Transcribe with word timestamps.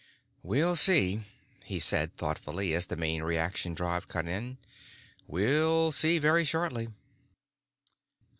"We'll 0.41 0.75
see," 0.75 1.21
he 1.63 1.79
said 1.79 2.17
thoughtfully 2.17 2.73
as 2.73 2.87
the 2.87 2.95
main 2.95 3.21
reaction 3.21 3.75
drive 3.75 4.07
cut 4.07 4.25
in. 4.27 4.57
"We'll 5.27 5.91
see 5.91 6.17
very 6.17 6.43
shortly." 6.43 6.87